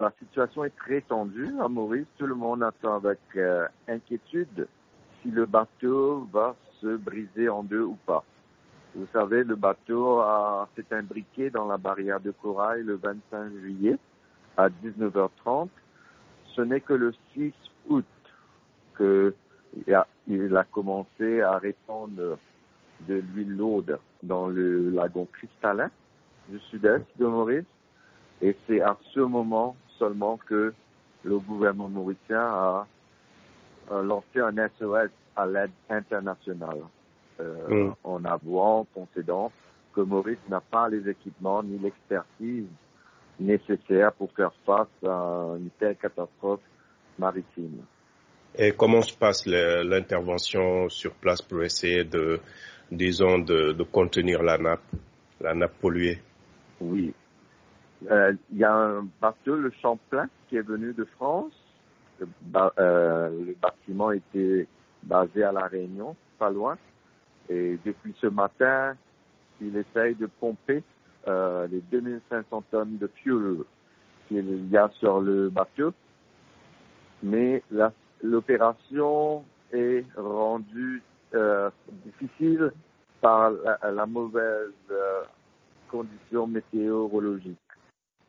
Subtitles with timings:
[0.00, 2.06] La situation est très tendue à Maurice.
[2.18, 4.68] Tout le monde attend avec euh, inquiétude
[5.20, 8.22] si le bateau va se briser en deux ou pas.
[8.94, 10.22] Vous savez, le bateau
[10.76, 13.98] s'est imbriqué dans la barrière de corail le 25 juillet
[14.56, 15.68] à 19h30.
[16.54, 17.52] Ce n'est que le 6
[17.88, 18.04] août
[18.96, 20.06] qu'il a,
[20.56, 22.38] a commencé à répandre
[23.08, 25.90] de l'huile lourde dans le lagon cristallin
[26.48, 27.64] du sud-est de Maurice.
[28.40, 30.72] Et c'est à ce moment seulement que
[31.24, 32.86] le gouvernement mauricien a,
[33.90, 36.82] lancé un SOS à l'aide internationale,
[37.40, 37.94] euh, mm.
[38.04, 39.50] en avouant, concédant
[39.94, 42.66] que Maurice n'a pas les équipements ni l'expertise
[43.40, 46.60] nécessaire pour faire face à une telle catastrophe
[47.18, 47.82] maritime.
[48.56, 52.40] Et comment se passe l'intervention sur place pour essayer de,
[52.90, 54.82] disons, de, de contenir la nappe,
[55.40, 56.18] la nappe polluée?
[56.80, 57.14] Oui.
[58.06, 61.52] Euh, il y a un bateau, le Champlain, qui est venu de France.
[62.20, 62.26] Le,
[62.78, 64.66] euh, le bâtiment était
[65.02, 66.76] basé à La Réunion, pas loin.
[67.48, 68.96] Et depuis ce matin,
[69.60, 70.82] il essaye de pomper
[71.26, 73.58] euh, les 2500 tonnes de fuel
[74.28, 75.92] qu'il y a sur le bateau.
[77.22, 77.62] Mais
[78.22, 81.02] l'opération est rendue
[81.34, 81.70] euh,
[82.04, 82.72] difficile
[83.20, 83.50] par
[83.82, 84.70] la, mauvaise
[85.90, 87.58] condition météorologique.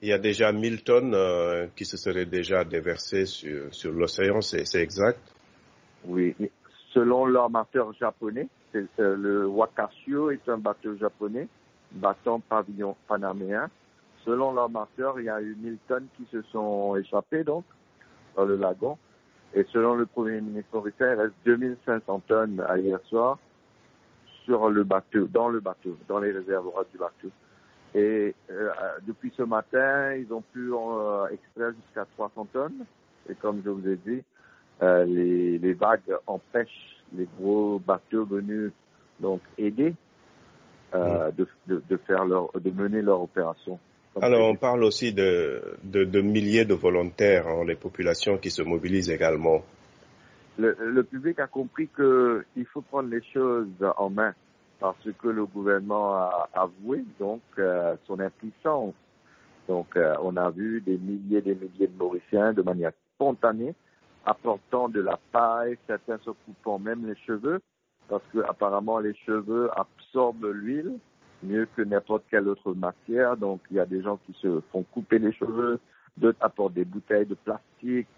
[0.00, 4.40] Il y a déjà 1000 tonnes euh, qui se seraient déjà déversées sur, sur l'océan,
[4.40, 5.20] c'est exact?
[6.04, 6.36] Oui,
[6.94, 11.48] selon l'armateur japonais, le Wakashio est un bateau japonais
[11.92, 13.68] battant pavillon panaméen.
[14.24, 17.64] Selon l'armateur, il y a eu 1000 tonnes qui se sont échappées donc
[18.36, 18.98] dans le lagon.
[19.54, 23.38] Et selon le Premier ministre il reste 2500 tonnes hier soir
[24.44, 27.30] sur le bateau, dans le bateau, dans les réservoirs du bateau.
[27.94, 28.70] Et euh,
[29.06, 32.84] depuis ce matin, ils ont pu euh, extraire jusqu'à 300 tonnes.
[33.30, 34.22] Et comme je vous ai dit,
[34.82, 38.72] euh, les, les, vagues empêchent les gros bateaux venus
[39.20, 39.94] donc aider
[40.94, 43.78] euh, de, de, de, faire leur, de mener leur opération.
[44.20, 48.62] Alors, on parle aussi de, de, de milliers de volontaires, hein, les populations qui se
[48.62, 49.62] mobilisent également.
[50.58, 54.34] Le, le public a compris qu'il faut prendre les choses en main
[54.80, 58.94] parce que le gouvernement a avoué donc euh, son impuissance.
[59.66, 63.74] Donc, euh, on a vu des milliers et des milliers de Mauriciens de manière spontanée
[64.24, 67.60] apportant de la paille, certains se coupant même les cheveux
[68.08, 70.98] parce que apparemment les cheveux absorbent l'huile
[71.42, 73.36] mieux que n'importe quelle autre matière.
[73.36, 75.78] Donc, il y a des gens qui se font couper les cheveux,
[76.16, 78.08] d'autres apportent des bouteilles de plastique,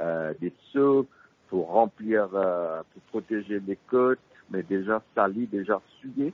[0.00, 1.06] euh, des seaux
[1.48, 4.18] pour remplir, euh, pour protéger les côtes,
[4.50, 6.32] mais déjà salies, déjà souillées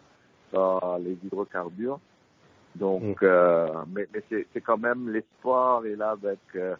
[0.50, 2.00] par les hydrocarbures.
[2.74, 3.24] Donc, mm.
[3.24, 4.22] euh, mais, mais
[4.52, 6.76] c'est quand même l'espoir et là avec euh,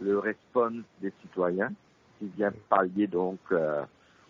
[0.00, 1.72] le response des citoyens
[2.18, 3.82] qui vient pallier donc euh,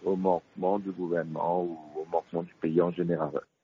[0.04, 3.40] au manquement du gouvernement ou au manquement du pays en général.